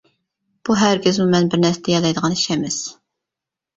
بۇ 0.69 0.77
ھەرگىزمۇ 0.83 1.27
مەن 1.35 1.51
بىر 1.51 1.63
نەرسە 1.67 1.83
دېيەلەيدىغان 1.89 2.39
ئىش 2.39 2.47
ئەمەس. 2.57 2.81